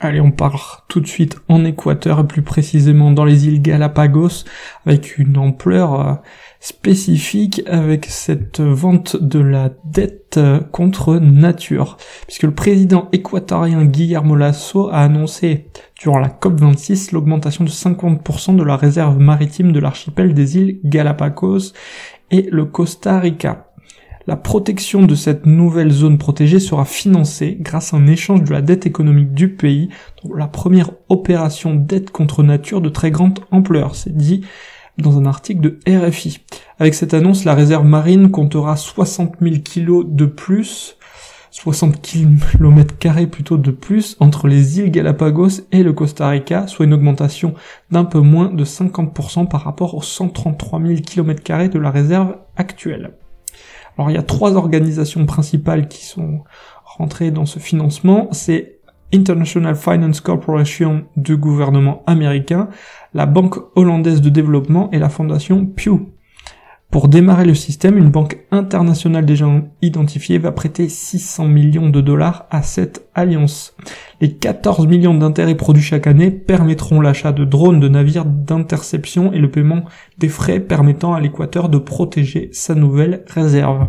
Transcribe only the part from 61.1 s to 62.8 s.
du gouvernement américain,